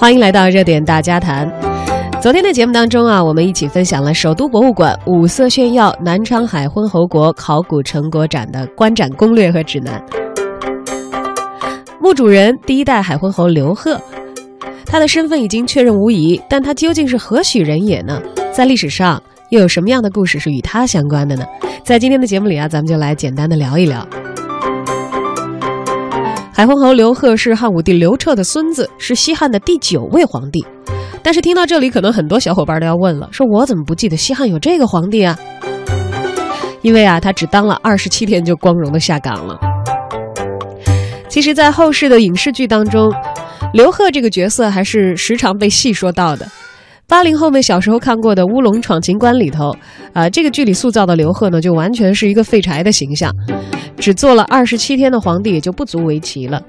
[0.00, 1.52] 欢迎来到热点大家谈。
[2.22, 10.00] 昨天的节目当中啊，我们一起分享了首都博物馆五色炫耀南昌海昏侯国考古成果展的观展攻略和指南。
[12.00, 14.00] 墓主人第一代海昏侯刘贺，
[14.86, 18.22] 他的身份已经确认无疑，但他究竟是何许人也呢？
[18.52, 19.20] 在历史上
[19.50, 21.44] 又有什么样的故事是与他相关的呢？
[21.82, 24.06] 在今天的节目里啊，咱们就来简单的聊一聊。
[26.58, 30.66] 海昏侯刘贺是汉武帝刘彻的孙子，是西汉的第九位皇帝。
[31.22, 35.38] 但是听到这里，可能很多小伙伴都要问了：说我怎么不记得西汉有这个皇帝啊？
[36.82, 39.56] 因为啊，他只当了二十七天就光荣的下岗了。
[41.28, 43.08] 其实，在后世的影视剧当中，
[43.72, 46.44] 刘贺这个角色还是时常被细说到的。
[47.06, 49.72] 八零后们小时候看过的《乌龙闯情关》里头，
[50.12, 53.32] 啊，这个剧里塑造的刘贺呢，就完全是一个废柴的形象，
[53.98, 56.62] 只做了二十七天的皇帝也就不足为奇了。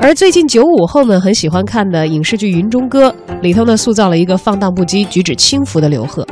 [0.00, 3.10] 而最近九五后们很喜欢看的影视剧《云中歌》
[3.40, 6.24] 里头呢，塑造了一个放荡不羁、举止轻浮的刘贺，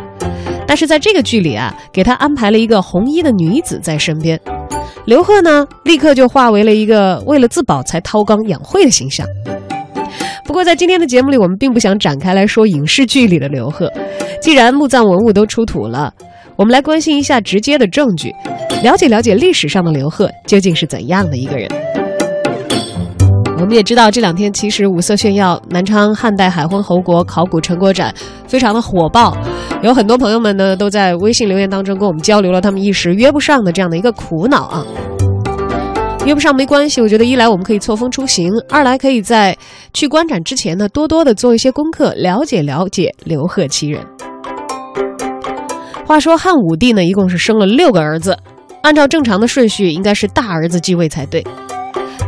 [0.66, 4.40] 但是在这个剧里啊，给他安排了一个红衣的女子在身边，
[5.06, 9.26] 刘贺呢，立刻就化为了一个为了自保才韬光养晦的形象。
[10.44, 13.92] 不过，在今天的节目里，我们并不想展开来说影视剧里的刘贺。
[14.40, 16.14] 既然墓葬文物都出土了，
[16.56, 18.34] 我们来关心一下直接的证据，
[18.82, 21.68] 了解了解历史上的刘贺究竟是怎样的一个人。
[23.58, 28.14] 我们也知道，这两天其实五色炫耀南昌汉代海昏侯国考古成果展
[28.46, 29.36] 非常的火爆，
[29.82, 34.86] 有很多朋友们呢都在微信留言当中跟我们交流了他们一时约不上的这样的一个苦恼啊。
[36.24, 39.56] 约不上没关系，我觉得一来我们可以错峰出行，二来可以在
[39.92, 44.00] 去观展之前呢，多多的做一些功课，了解了解刘贺其人。
[46.06, 48.38] 话说汉武帝呢，一共是生了六个儿子，
[48.82, 51.44] 按照正常的顺序，应该是大儿子继位才对。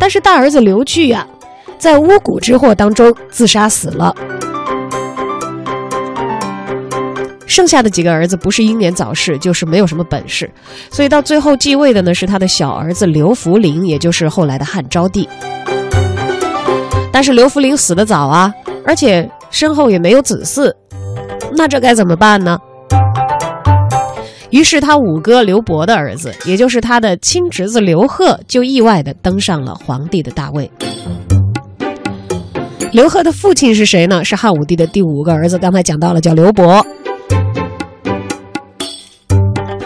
[0.00, 1.24] 但是大儿子刘据呀，
[1.78, 4.12] 在巫蛊之祸当中自杀死了。
[7.46, 10.50] 剩下的几个儿子不是英年早逝，就是没有什么本事，
[10.90, 15.28] 所以到最后继位的呢是他的小儿子刘弗陵，也就是后来的汉昭帝。
[17.12, 18.52] 但是刘弗陵死得早啊，
[18.84, 20.72] 而且身后也没有子嗣，
[21.56, 22.58] 那这该怎么办呢？
[24.50, 30.70] 于是他五哥刘伯的儿子，也就是他的亲侄子刘贺，就意外的登上了皇帝的大位。
[32.92, 34.24] 刘贺的父亲是谁呢？
[34.24, 36.84] 是汉武帝的第五个儿子，刚才讲到了，叫刘伯。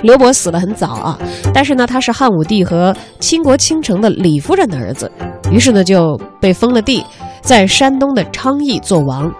[0.02, 1.18] 刘伯死得很早啊，
[1.52, 5.10] 但是呢，他是汉武帝和倾国倾城的李夫人的儿子，
[5.50, 7.04] 于是呢就被封了地，
[7.40, 9.32] 在山东的昌邑做王。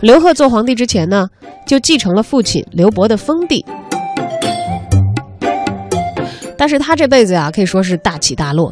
[0.00, 1.28] 刘贺做皇帝之前呢，
[1.66, 3.64] 就继承了父亲刘伯的封地，
[6.60, 8.70] 但是他这辈子呀，可以说是大起大落。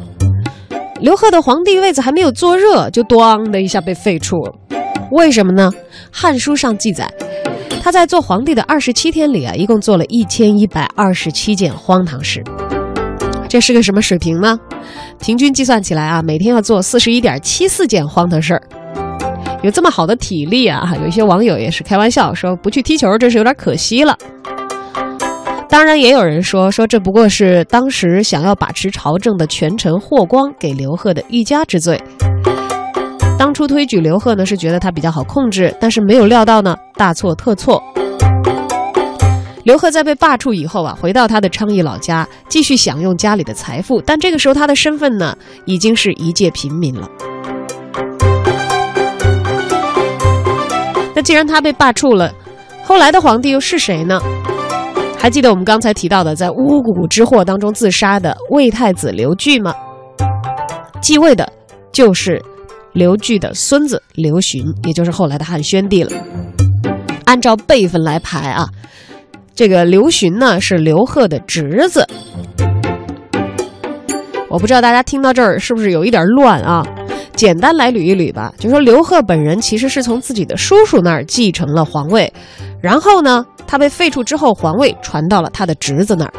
[1.01, 4.53] 刘贺的皇帝位子还没有坐热，就咣的一下被废黜了。
[5.09, 5.71] 为什么呢？
[6.11, 7.11] 《汉书》上记载。
[7.81, 12.43] 他在做皇帝的二十七天里啊，一共做了一千一百二十七件荒唐事。
[13.47, 14.59] 这是个什么水平呢？
[15.19, 18.61] 平均计算起来啊，每天要做四十一点七四件荒唐事儿。
[19.63, 24.15] 有这么好的体力啊，有一些网友也是开玩笑说，不去踢球真是有点可惜了。
[25.69, 32.01] 当然，也有人说说这不过是当时想要把持朝政的权臣霍光给刘贺的欲加之罪。
[33.37, 37.81] 当初推举刘贺呢，是觉得他比较好控制，但是没有料到呢，大错特错。
[39.63, 47.07] 刘贺在被罢黜以后啊，回到他的昌邑老家，继续享用家里的财富，但这个时候他的身份呢，已经是一介平民了。
[51.15, 52.33] 那既然他被罢黜了，
[52.83, 54.19] 后来的皇帝又是谁呢？
[55.19, 59.75] 还记得我们刚才提到的在巫蛊之祸当中自杀的魏太子刘据吗？
[61.01, 61.47] 继位的，
[61.91, 62.41] 就是。
[62.91, 66.11] 刘据的孙子刘询，也就是后来的汉宣帝了。
[67.25, 68.67] 按照辈分来排啊，
[69.53, 72.03] 这个刘询呢是刘贺的侄子。
[74.49, 76.83] 我不知道大家听到这儿是不是有一点乱啊？
[77.39, 82.29] 简单来捋一捋吧，就说刘贺本人其实是从自己的叔叔那儿继承了皇位，
[82.81, 86.33] 然后呢，他被废黜之后，皇位传到了他的侄子那儿。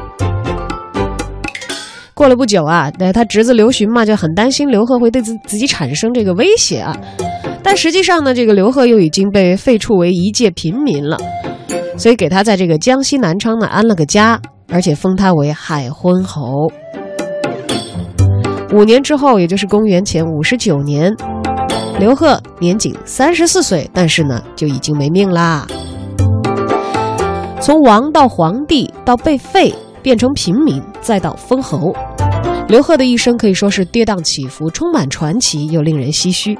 [2.12, 6.94] 过了不久啊，那他侄子刘询嘛就很担心刘贺会对自自己产生这个威胁啊。
[7.62, 11.16] 但实际上呢，这个刘贺又已经被废黜为一介平民了，
[11.96, 14.38] 所以给他在这个江西南昌呢安了个家，
[14.68, 16.70] 而且封他为海昏侯。
[18.72, 21.14] 五年之后，也就是公元前五十九年，
[21.98, 25.66] 刘贺年仅三十四岁，但是呢就已经没命啦。
[27.60, 29.74] 从王到皇帝到被废。
[30.02, 31.94] 变成平民，再到封侯，
[32.68, 36.58] 刘贺的一生可以说是跌宕起伏，充满传奇又令人唏嘘。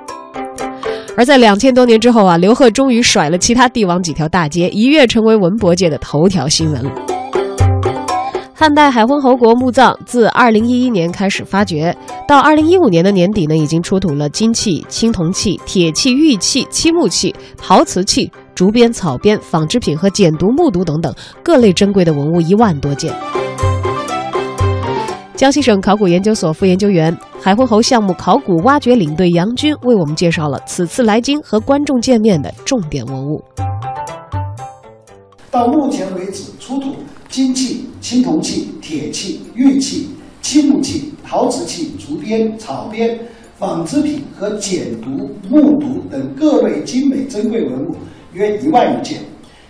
[1.16, 6.90] 而在两千多年之后啊，刘贺终于甩了其他帝王几条大街，一跃成为文博界的头条新闻了。
[8.60, 11.96] 汉代海昏侯国墓葬自二零一一年开始发掘，
[12.28, 21.10] 到二零一五年的年底呢，已经出土了金器、青铜器、铁器、玉器、漆木器、陶瓷器、竹编、草编、纺织品和简牍、木牍等等
[21.42, 23.10] 各类珍贵的文物一万多件。
[25.34, 33.42] 江西省考古研究所副研究员、海昏侯项目考古挖掘领队杨军为我们介绍了此次来京和观众见面的重点文物。
[35.50, 36.94] 到目前为止，出土
[37.30, 40.08] 金器、青铜器、铁器、玉器、
[40.42, 43.18] 漆木器、陶瓷器、竹编、草编、
[43.56, 47.94] 纺织品和简牍、木牍等各类精美珍贵文物
[48.32, 49.20] 约一万余件，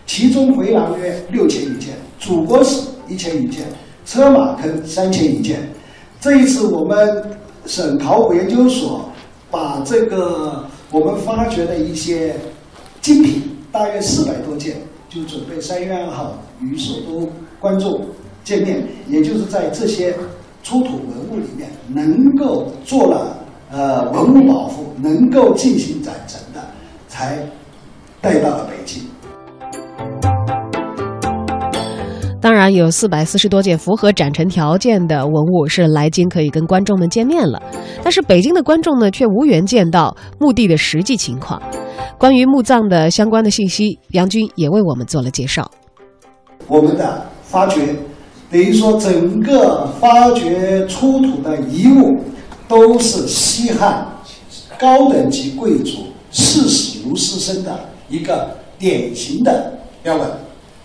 [0.07, 3.65] 其中回廊约六千余件，主国史一千余件。
[4.07, 5.61] 车马坑三千余件，
[6.19, 7.23] 这一次我们
[7.67, 9.09] 省考古研究所
[9.51, 12.35] 把这个我们发掘的一些
[13.01, 14.79] 精品，大约四百多件，
[15.09, 17.31] 就准备三月二号与首都
[17.61, 18.01] 观众
[18.43, 20.15] 见面，也就是在这些
[20.63, 23.37] 出土文物里面能够做了
[23.71, 26.61] 呃文物保护，能够进行展陈的，
[27.07, 27.39] 才
[28.21, 29.03] 带到了北京。
[32.41, 37.61] 当然，有四百四十多件符合展陈条件的文物是来京可以跟观众们见面了。
[38.03, 41.61] 但是北京的观众呢，却无缘见到墓地的实际情况。
[42.17, 45.71] 关于墓葬的相关的信息，杨军也为我们做了介绍。
[46.67, 47.97] 我们的发掘，
[48.51, 52.21] 等于说整个发掘出土的遗物，
[52.69, 54.07] 都是西汉
[54.79, 60.31] 高等级贵族视死如死生的一个典型的标本。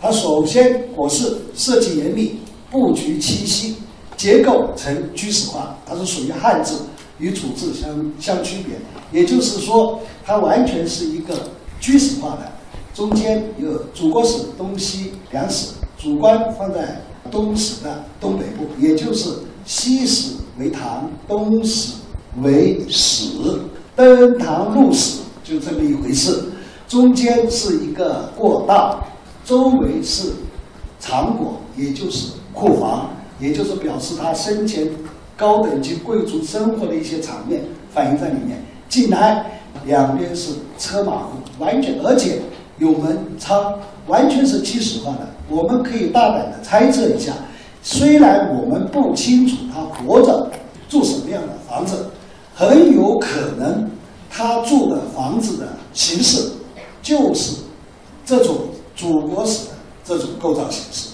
[0.01, 2.39] 它首先果是设计严密，
[2.69, 3.75] 布局清晰，
[4.17, 6.79] 结构呈居室化，它是属于汉字，
[7.19, 8.75] 与楚字相相区别。
[9.11, 11.33] 也就是说，它完全是一个
[11.79, 12.51] 居室化的，
[12.93, 17.01] 中间有主国史东西两室，主棺放在
[17.31, 19.29] 东室的东北部，也就是
[19.65, 21.93] 西室为堂，东室
[22.41, 23.27] 为室，
[23.95, 26.43] 登堂入室就这么一回事。
[26.87, 29.03] 中间是一个过道。
[29.43, 30.31] 周围是
[30.99, 34.89] 长椁，也就是库房，也就是表示他生前
[35.37, 37.61] 高等级贵族生活的一些场面
[37.93, 38.63] 反映在里面。
[38.89, 42.41] 进来，两边是车马户，完全而且
[42.79, 43.77] 有门窗，
[44.07, 45.27] 完全是纪实化的。
[45.49, 47.33] 我们可以大胆的猜测一下，
[47.81, 50.51] 虽然我们不清楚他活着
[50.87, 52.07] 住什么样的房子，
[52.53, 53.89] 很有可能
[54.29, 56.51] 他住的房子的形式
[57.01, 57.57] 就是
[58.25, 58.55] 这种。
[58.97, 59.73] 祖国史的
[60.05, 61.13] 这种构造形式，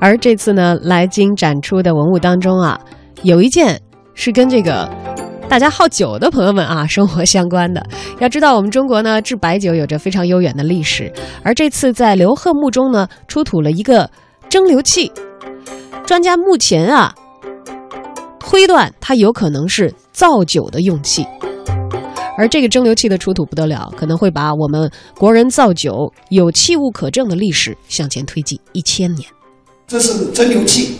[0.00, 2.80] 而这次呢，来京展出的文物当中啊，
[3.22, 3.78] 有一件
[4.14, 4.88] 是跟这个
[5.48, 7.82] 大家好酒的朋友们啊生活相关的。
[8.20, 11.10] 要知道，我们中国呢制白酒有着非常悠远的历史，
[11.42, 14.10] 而这次在刘贺墓中呢出土了一个
[14.50, 15.10] 蒸馏器，
[16.04, 17.14] 专家目前啊。
[18.38, 21.26] 推断它有可能是造酒的用器，
[22.36, 29.28] 而这个蒸馏器的出土不得了，可能会把我们国人造酒有器物可证的历史向前推进一千年。
[29.86, 30.98] 这是蒸馏器，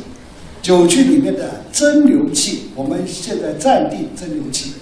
[0.62, 4.74] 酒具里面的蒸馏器，我们现在暂定蒸馏器。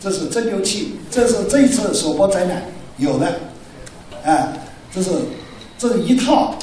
[0.00, 2.62] 这是蒸馏器，这是这一次首播展览
[2.96, 3.26] 有的，
[4.24, 4.52] 啊，
[4.94, 5.10] 这是
[5.76, 6.54] 这是一套，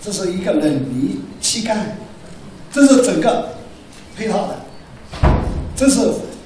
[0.00, 1.96] 这是一个冷凝气盖，
[2.72, 3.48] 这是整个
[4.16, 4.56] 配套的。
[5.74, 6.00] 这是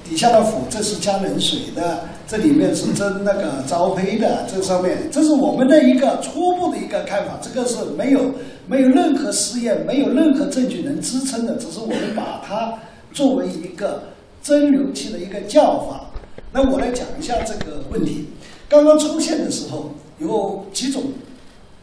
[0.08, 8.20] 底下的釜，这是加冷水的，这里面是蒸那个糟胚的，这上面这是我们的一个初步的一个看法，这个是没有
[8.68, 12.72] 没有任何实验，没有任何证据能支撑的，只是我们把它
[13.12, 14.04] 作为一个
[14.44, 16.08] 蒸馏器的一个叫法。
[16.52, 18.28] 那我来讲一下这个问题。
[18.68, 21.02] 刚刚出现的时候有几种，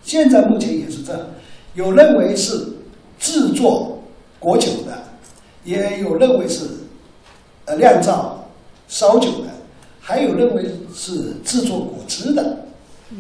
[0.01, 1.22] 现在目前也是这样，
[1.74, 2.54] 有认为是
[3.20, 4.01] 制作
[4.39, 4.98] 果酒的，
[5.66, 6.63] 也有认为是。
[7.66, 8.48] 呃，酿造
[8.88, 9.50] 烧酒的，
[10.07, 10.63] 还有认为
[10.95, 12.59] 是制作果汁的，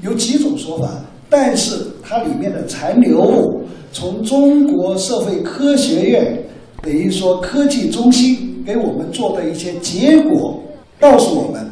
[0.01, 0.89] 有几种说法。
[1.29, 6.41] 但是它里面的残留物，从中国社会科学院
[6.81, 10.63] 等于说科技中心给我们做的一些结果，
[10.97, 11.69] 告诉我们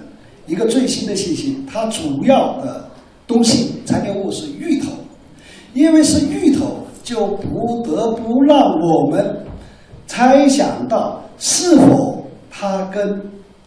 [0.47, 2.85] 一个最新的信息：它主要的
[3.25, 4.89] 东西残留物是芋头，
[5.73, 9.45] 因为是芋头，就不得不让我们
[10.07, 12.21] 猜想到是否。
[12.57, 13.21] 它跟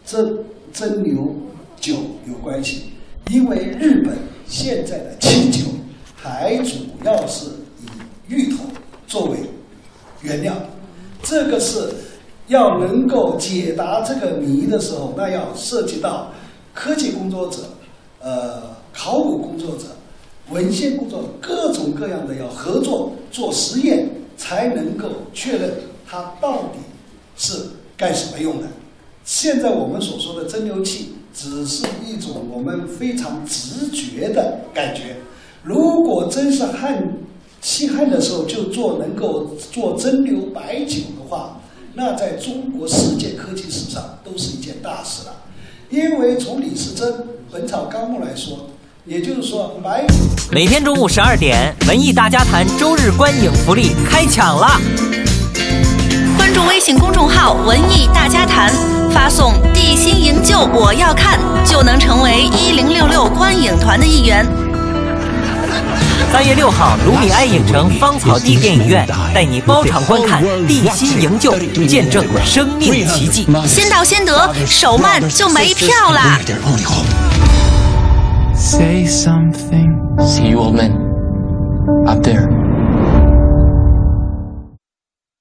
[0.05, 0.27] 这
[0.73, 1.33] 蒸馏
[1.79, 1.95] 酒
[2.27, 2.91] 有关系，
[3.29, 5.65] 因为日本现在的清酒
[6.15, 7.45] 还主要是
[7.81, 8.63] 以芋头
[9.07, 9.37] 作为
[10.21, 10.53] 原料，
[11.23, 11.93] 这个是
[12.47, 16.31] 要能够解答这个谜的时候，那要涉及到
[16.73, 17.59] 科技工作者、
[18.21, 19.85] 呃考古工作者、
[20.49, 25.71] 文献工作者各种各样的要合作做实验，才能够确认
[26.05, 26.79] 它到底
[27.37, 27.53] 是
[27.95, 28.67] 干什么用的。
[29.23, 35.17] 现在我们所说的蒸馏器，只是一种我们非常直觉的感觉。
[35.63, 37.13] 如果真是汉
[37.61, 41.61] 西汉的时候就做能够做蒸馏白酒的话，
[41.93, 45.35] 那在中国世界科技史上都是一件大事了。
[45.89, 47.13] 因为从李时珍
[47.51, 48.69] 《本草纲目》来说，
[49.05, 50.13] 也就是说白酒
[50.51, 54.79] 每天中午十二点，文艺大家谈周日观影福利开抢啦！
[56.67, 58.71] 微信公众号“文艺大家谈”，
[59.11, 64.45] 发送“地心营救我要看”，就能成为一零六六观影团的一员。
[66.31, 71.51] 三月六号，卢米埃影城芳草地电影院带你包场观看《地心营救》，
[71.87, 73.47] 见证生命奇迹。
[73.65, 76.39] 先到先得，手慢就没票啦
[78.55, 79.87] ！Say something.
[80.19, 80.91] See you, old man.
[82.05, 82.68] Up there.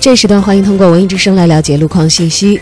[0.00, 2.58] 这时段欢迎通过文艺之声来了解路况信息。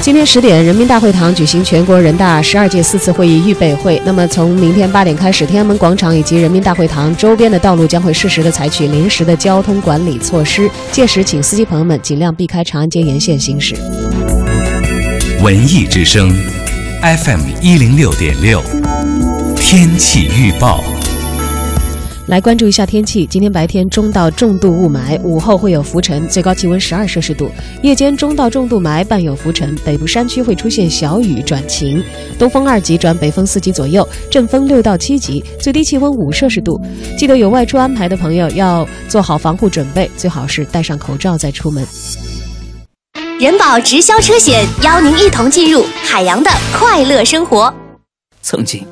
[0.00, 4.00] 今天十点，人民大会堂举行全国人大十二届四次会议预备会。
[4.06, 13.74] 那么，从明天八点开始，天安门广场以及人民大会堂周边的道路将会适时的采取临时的交通管理措施，届时请司机朋友们尽量避开长安街沿线行驶。
[15.42, 16.30] 文艺之声
[17.02, 18.62] ，FM 一零六点六，
[19.56, 20.84] 天气预报。
[22.28, 23.26] 来关注一下天气。
[23.26, 27.46] 今天白天中到重度雾霾，午后会有浮尘，最高气温十二摄氏度；
[27.82, 32.04] 夜间中到重度霾，伴有浮尘，北部山区会出现小雨转晴，
[32.38, 36.78] 东风二级转北风四级左右，阵风六到七级，最低气温五摄氏度。
[37.16, 41.82] 记得有外出安排的朋友要做好防护准备，最好是戴上口罩再出门。
[43.40, 47.72] 人保直销车险邀您一同进入海洋的快乐生活。
[48.42, 48.84] 曾经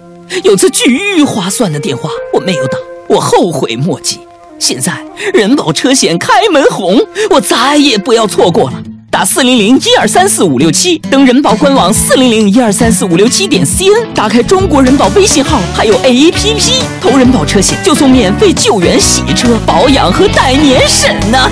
[0.44, 2.78] 有次巨划算的电话，我没有打。
[3.08, 4.18] 我后悔莫及。
[4.58, 4.92] 现在
[5.34, 6.98] 人保车险开门红，
[7.30, 8.82] 我再也不要错过了。
[9.08, 21.50] 打四零零一二三四五六七，登人保官网四零零一二三四五六七点 cn，打开中国人保微信号，还有 APP，投人保车险就送免费救援、洗车、保养和带年审呢。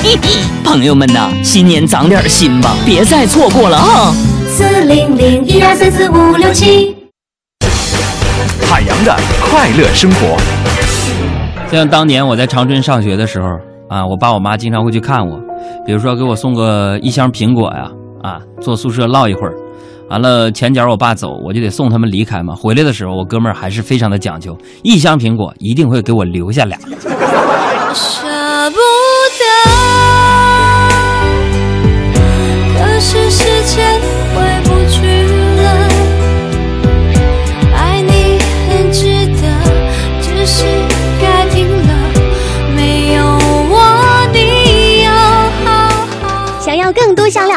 [0.64, 4.14] 朋友们呐，新年长点心吧，别再错过了啊！
[4.56, 6.96] 四零零一二三四五六七。
[8.70, 10.38] 海洋的快乐生活。
[11.74, 13.48] 像当年我在长春上学的时候
[13.88, 15.36] 啊，我爸我妈经常会去看我，
[15.84, 17.90] 比如说给我送个一箱苹果呀，
[18.22, 19.54] 啊，坐宿舍唠一会儿，
[20.08, 22.54] 完了前脚我爸走，我就得送他们离开嘛。
[22.54, 26.78] 回来的时候，我哥们儿还是非常的讲究，一箱苹果一定会给我留下俩。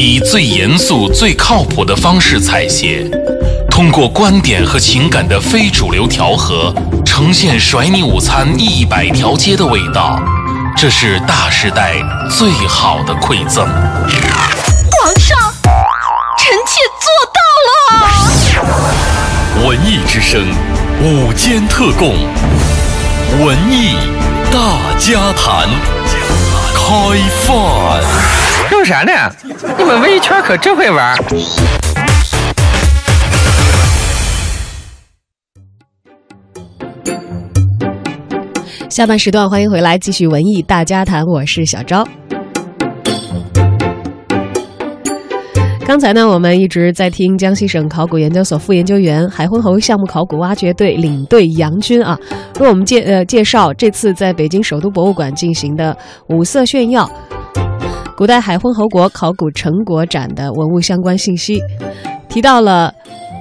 [0.00, 3.04] 以最严肃、最靠谱的方式采写，
[3.68, 6.72] 通过观点和情感的非主流调和，
[7.04, 10.22] 呈现甩你午餐一百条街的味道。
[10.76, 11.94] 这是大时代
[12.30, 13.66] 最好的馈赠。
[13.66, 15.36] 皇上，
[16.38, 17.68] 臣妾做到了。
[19.66, 20.46] 文艺之声
[21.02, 22.14] 午间特供，
[23.44, 23.96] 文艺
[24.52, 25.68] 大家谈，
[26.72, 27.48] 开饭。
[28.70, 29.12] 弄啥呢？
[29.78, 31.16] 你们文艺圈可真会玩。
[38.90, 42.06] 下半时段欢迎回来，继续文艺大家谈，我是小昭。
[45.86, 52.18] 刚才呢，我们一直在听江西省考古研究所副研究员、海昏侯项目考古挖掘队领队杨军啊，
[52.60, 55.96] 为我们介呃介绍这次在北京首都博物馆进行的
[56.26, 57.10] 五色炫耀
[58.18, 61.62] 古代海昏侯国考古成果展的文物相关信息，
[62.28, 62.92] 提到了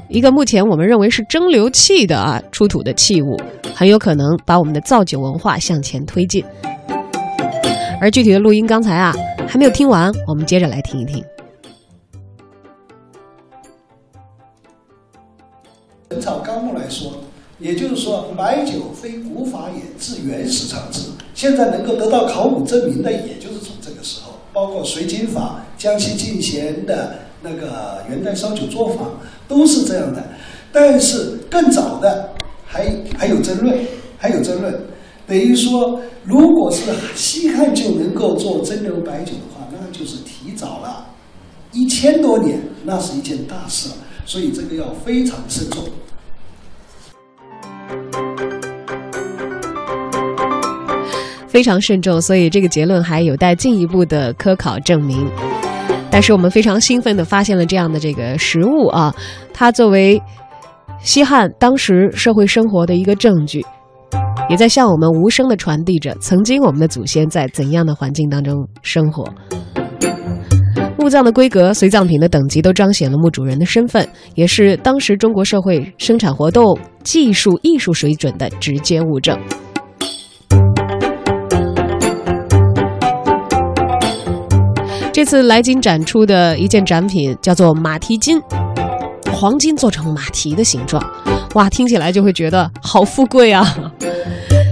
[0.07, 3.35] 一个目前我们认为是蒸馏器的啊出土的器物，
[3.73, 6.45] 很有可能把我们的造酒文化向前推进。
[7.99, 9.15] 而具体的录音刚才啊
[9.47, 11.23] 还没有听完，我们接着来听一听。
[16.07, 17.13] 《本草纲目》来说，
[17.57, 21.09] 也就是说，买酒非古法也，自原始常制。
[21.33, 23.36] 现在能够得到考古证明的，也，
[24.57, 29.11] 包括水井法、江西进贤的那个元代烧酒作坊，
[29.47, 30.23] 都是这样的。
[30.71, 32.33] 但是更早的
[32.65, 33.77] 还还有争论，
[34.17, 34.73] 还有争论，
[35.27, 36.81] 等于说，如果是
[37.13, 41.05] 西汉就能够做蒸馏白酒的话，那就是提早了
[41.71, 43.95] 一千多年，那是一件大事了。
[44.25, 45.83] 所以这个要非常慎重。
[51.57, 55.27] 非常慎重，所以这个结论还有待进一步的科考证明。
[56.11, 59.11] 但是我们非常兴奋地发现了这样的这个实物啊，
[59.51, 60.21] 它作为
[61.01, 63.65] 西汉当时社会生活的一个证据，
[64.51, 69.25] 也在向我们无声地传递着曾经我们的祖先在怎样的环境当中生活。
[70.99, 79.35] 墓葬的规格、随葬品的等级都彰显了墓主人的身份，也是当时中国社会生产活动、技术、艺术水准的直接物证。
[85.17, 88.39] 这次来京展出的一件展品叫做马蹄金，
[89.33, 91.03] 黄金做成马蹄的形状，
[91.55, 93.65] 哇，听起来就会觉得好富贵啊！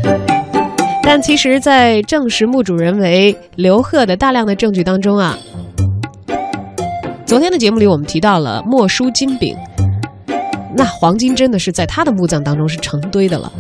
[1.02, 5.36] 但其实，在证实墓主人为刘贺的大量的证据当中啊，
[7.26, 9.58] 昨天的节目里我们提到了墨书金饼，
[10.78, 13.52] 那黄金真的是在他的墓葬当中是成堆的了。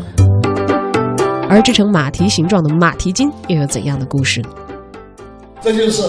[1.50, 4.50] 而制成马蹄形状的马蹄金又有怎样的故事呢？
[5.60, 6.04] 这就是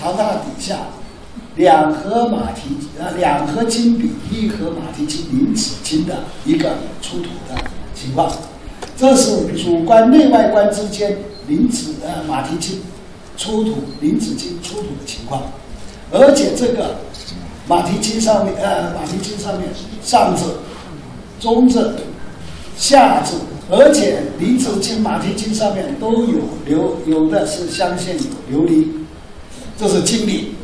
[0.00, 0.76] 长大底下
[1.56, 7.54] 两盒马蹄呃两盒金饼，一盒马蹄金零纸金的一个出土的
[7.94, 8.30] 情况。
[8.96, 11.16] 这是主棺内外棺之间
[11.48, 12.82] 零纸呃马蹄金
[13.36, 15.42] 出土零纸金出土的情况，
[16.12, 16.96] 而且这个
[17.66, 19.68] 马蹄金上面呃马蹄金上面
[20.02, 20.56] 上字、
[21.40, 21.94] 中字、
[22.76, 23.36] 下字。
[23.68, 28.12] 而且离子金、马蹄金上面都有琉，有的是镶嵌
[28.48, 28.86] 有琉璃，
[29.78, 30.54] 这是金饼，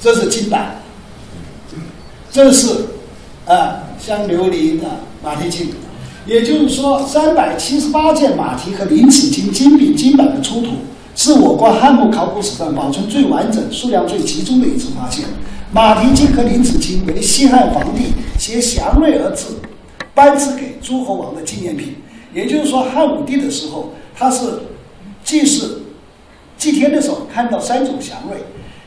[0.00, 0.80] 这是金板，
[2.30, 2.68] 这是
[3.46, 4.86] 啊镶琉璃的
[5.22, 5.72] 马蹄金。
[6.26, 10.68] 也就是说，三百七十八件马蹄和零齿金、金饼、金板的出土，
[11.16, 15.24] 是我国汉墓考古史上保存最完整、数量最集中的一次发现。
[15.72, 19.46] 马蹄金和零齿金为西汉皇帝携祥瑞而制。
[20.12, 21.94] 颁赐给诸侯王的纪念品，
[22.34, 24.44] 也就是说，汉武帝的时候，他是
[25.24, 25.80] 祭祀
[26.60, 28.36] 祭天的时候看到三种祥瑞，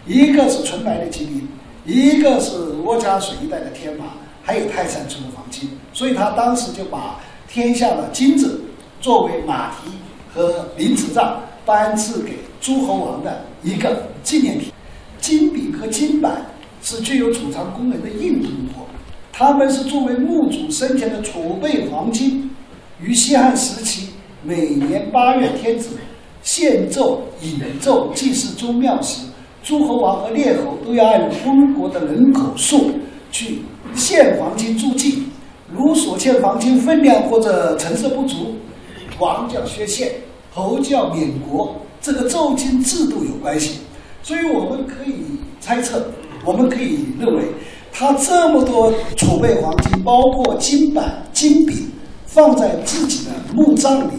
[0.05, 1.47] 一个是纯白的金银，
[1.87, 2.55] 一个是
[2.85, 4.05] 沃家水一带的天马，
[4.43, 8.61] 还有泰山出的黄金，所以他当时就把天下的金子
[9.01, 9.89] 作为马蹄
[10.31, 14.71] 和零齿杖颁赐给诸侯王的一个纪念品。
[15.19, 16.45] 金饼和金板
[16.83, 18.85] 是具有储藏功能的硬通货。
[19.31, 22.51] 他们是作为墓主生前的储备黄金，
[23.01, 24.09] 于西汉时期
[24.43, 25.89] 每年八月天子
[26.43, 29.25] 献奏引奏祭祀宗庙时，
[29.63, 32.91] 诸侯王和列侯都要按封国的人口数
[33.31, 33.61] 去
[33.95, 35.23] 献黄金助祭。
[35.71, 38.55] 如所献黄金分量或者成色不足，
[39.17, 40.11] 王叫削县，
[40.53, 43.79] 侯叫免国，这个奏金制度有关系。
[44.21, 45.13] 所以我们可以
[45.59, 46.05] 猜测，
[46.45, 47.43] 我们可以认为。
[47.95, 51.91] 他这么多储备黄金，包括金板、金饼，
[52.25, 54.11] 放在自己的墓葬里，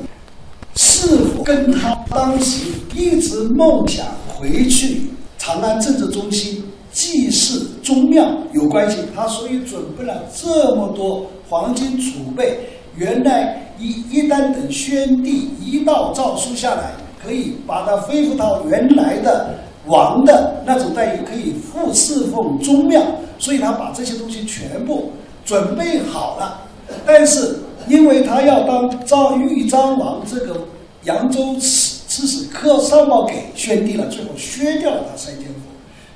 [1.44, 5.02] 跟他当时一直梦想回去
[5.38, 8.98] 长安政治中心祭祀宗庙有关系？
[9.14, 12.58] 他所以准备了这么多黄金储备。
[12.96, 19.54] 原来一一旦等宣帝一道诏书下来，可以把它恢复到原来的
[19.86, 23.02] 王的那种待遇，可以复侍奉宗庙。
[23.36, 25.10] 所以他把这些东西全部
[25.44, 26.62] 准备好了，
[27.04, 30.56] 但是因为他要当张豫章王这个
[31.04, 35.54] 扬州刺刺史，刻上报给宣帝了，最后削掉了他三千户，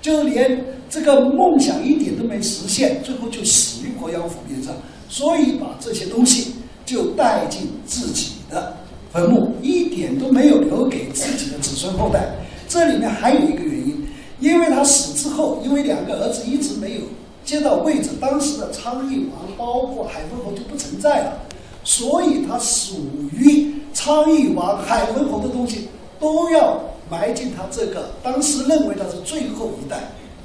[0.00, 4.74] 就连这个梦想一点都没实现，最后就死于鄱阳湖边上，
[5.08, 6.54] 所以把这些东西
[6.86, 8.76] 就带进自己的
[9.12, 12.28] 坟墓，一点都没有留给自己的子孙后代。
[12.68, 14.06] 这里面还有一个原因，
[14.40, 17.00] 因为他死之后，因为两个儿子一直没有
[17.44, 21.40] 接到位置，当时的昌邑王包括海昏侯就不存在了，
[21.88, 22.96] 所以他属
[23.32, 25.88] 于昌邑王、海昏侯的东西
[26.20, 29.96] 都要埋进他这个当时认为他是最后一代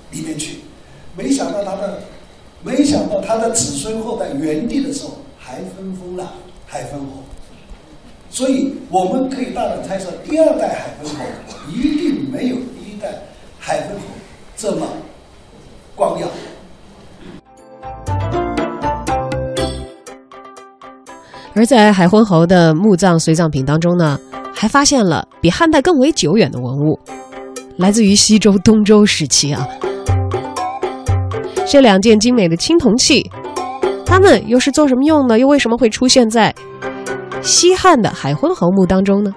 [0.09, 0.59] 里面去。
[1.17, 2.01] 没想到他的，
[2.63, 6.33] 没想到他的子孙后代元帝的时候还分封了
[6.65, 7.21] 海昏侯。
[8.29, 11.25] 所以我们可以大胆猜测，第二代海昏侯
[11.69, 13.21] 一定没有第一代
[13.59, 14.05] 海昏侯
[14.55, 14.87] 这么
[15.93, 16.27] 光耀。
[21.55, 24.19] 而在海昏侯的墓葬随葬品当中呢，
[24.53, 26.99] 还发现了比汉代更为久远的文物，
[27.77, 29.67] 来自于西周、东周时期啊。
[31.67, 33.29] 这两件精美的青铜器，
[34.05, 35.37] 它们又是做什么用的？
[35.37, 36.53] 又为什么会出现在？
[37.41, 39.31] 西汉的海昏侯墓当中呢，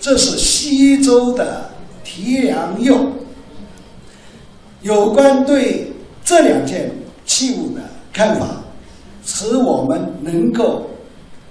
[0.00, 1.70] 这是西周的
[2.02, 3.12] 提梁釉。
[4.82, 5.92] 有关对
[6.24, 6.90] 这两件
[7.24, 7.80] 器物的
[8.12, 8.46] 看法，
[9.24, 10.90] 使我们能够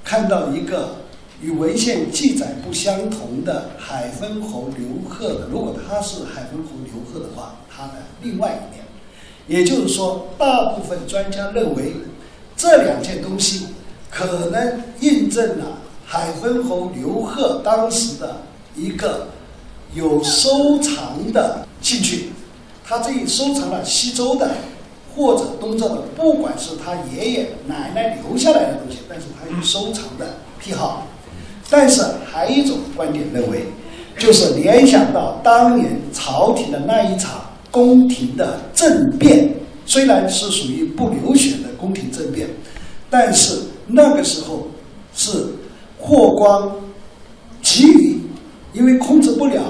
[0.04, 0.96] 看到一个
[1.42, 5.48] 与文献记载不相同的海昏侯刘贺的。
[5.52, 8.84] 如果他是海昏侯刘贺的话，他的另外一面，
[9.48, 11.94] 也就是说，大部分专家认为
[12.56, 13.68] 这两件东西
[14.10, 15.80] 可能印证了。
[16.06, 18.42] 海昏侯刘贺当时的
[18.76, 19.28] 一个
[19.96, 22.30] 有收藏的兴趣，
[22.86, 24.52] 他这里收藏了西周的
[25.16, 31.08] 或者东周的，不管是他爷爷奶奶留下来的东西，但是他有收藏的癖好。
[31.70, 33.66] 但是还有一种观点认为，
[34.18, 39.54] 就是联想到当年朝廷的那一场宫廷的政变，
[39.86, 42.48] 虽然是属于不流血的宫廷政变，
[43.10, 44.68] 但是那个时候
[45.16, 45.48] 是。
[46.06, 46.70] 霍光
[47.62, 48.20] 急于，
[48.74, 49.62] 因为控制不了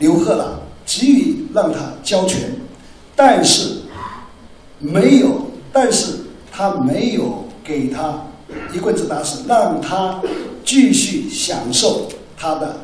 [0.00, 2.40] 刘贺了，急于让他交权，
[3.14, 3.79] 但是
[4.80, 6.14] 没有，但是
[6.50, 8.24] 他没有给他
[8.74, 10.20] 一棍子打死，让他
[10.64, 12.80] 继续享受他的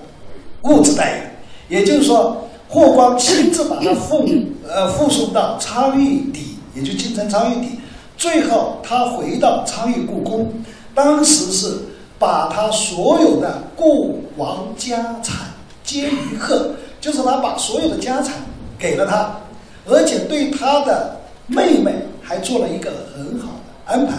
[0.62, 1.74] 物质待遇。
[1.74, 7.80] 也就是说，霍光亲自把他父母呃附送到昌邑邸，也就京城昌邑邸，
[8.16, 10.52] 最后他回到昌邑故宫，
[10.94, 11.78] 当时是。
[12.18, 15.48] 把他所有的过往家产
[15.84, 18.36] 皆于贺，就是他把所有的家产
[18.78, 19.36] 给了他，
[19.84, 24.14] 而且对他的妹妹还做了一个很好的安排。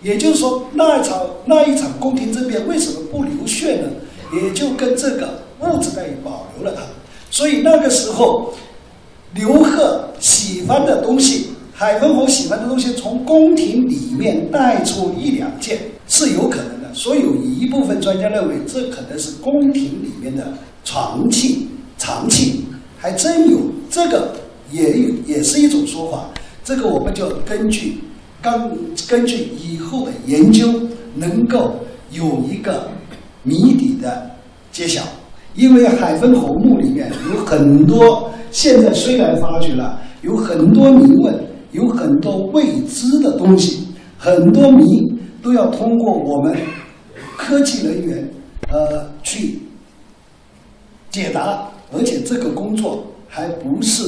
[0.00, 3.88] 也就是说，那一场那一场宫廷政变为什么不流血呢？
[4.32, 6.82] 也就跟这个物质待遇保留了它。
[7.30, 8.54] 所以那个时候，
[9.34, 16.94] 刘贺喜欢的东西，海昏侯喜欢的东西，从宫廷里面带出一两件是有可能的。
[16.94, 20.52] 所以有一部分专家认为，这可能是宫廷里面的
[20.84, 22.66] 藏器、藏器，
[22.98, 23.58] 还真有
[23.90, 24.32] 这个，
[24.70, 26.30] 也有也是一种说法。
[26.68, 27.96] 这个我们就根据
[28.42, 28.70] 刚
[29.08, 30.68] 根据以后的研究，
[31.14, 31.74] 能够
[32.10, 32.90] 有一个
[33.42, 34.30] 谜底的
[34.70, 35.00] 揭晓。
[35.54, 44.84] 因为海昏侯墓里面有很多，现在虽然发掘了，有很多谜问，有很多未知的东西，很多谜
[45.42, 46.54] 都要通过我们。
[47.38, 48.30] 科技人员，
[48.70, 49.58] 呃，去
[51.10, 54.04] 解答，而且这个工作还不是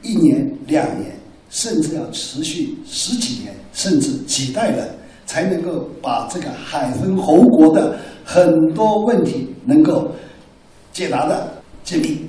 [0.00, 1.10] 一年两年，
[1.52, 4.88] 甚至要持续十几年，甚至几代人，
[5.26, 10.10] 才能够把这个海昏侯国的很多问题能够
[10.94, 11.52] 解答的
[11.84, 12.26] 解密。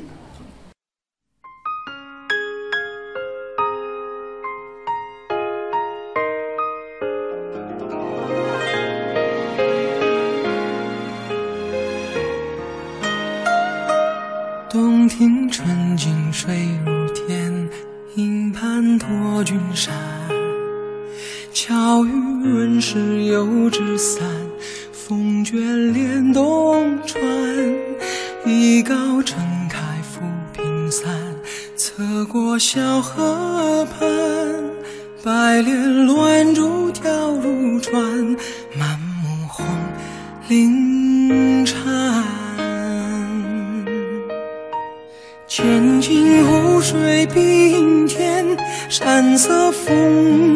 [48.94, 50.53] 山色风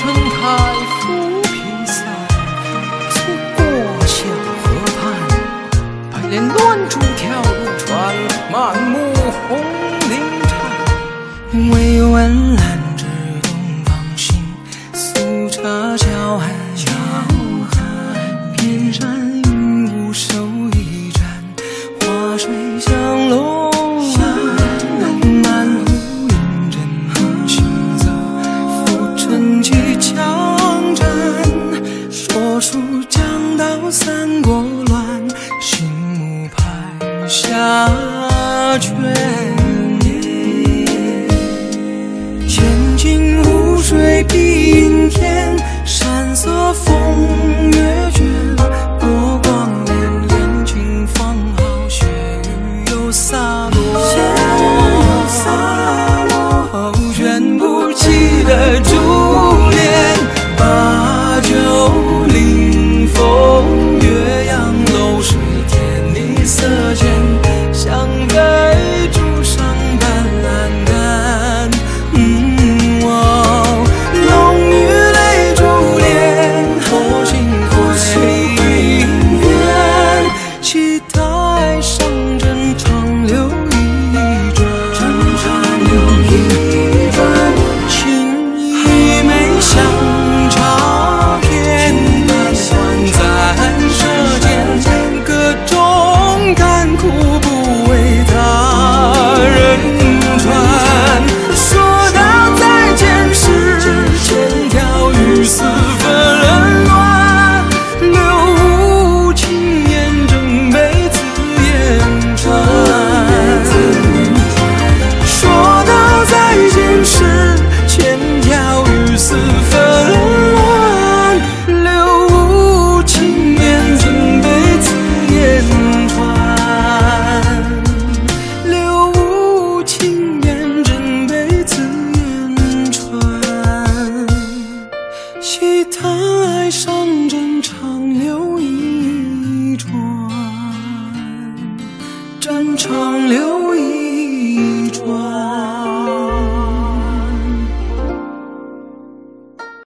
[0.00, 0.27] 一